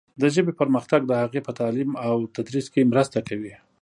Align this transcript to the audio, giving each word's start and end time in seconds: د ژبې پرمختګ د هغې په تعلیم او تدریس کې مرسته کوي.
د 0.21 0.23
ژبې 0.35 0.53
پرمختګ 0.61 1.01
د 1.07 1.11
هغې 1.21 1.41
په 1.47 1.51
تعلیم 1.59 1.91
او 2.07 2.15
تدریس 2.35 2.67
کې 2.73 2.89
مرسته 2.91 3.17
کوي. 3.27 3.53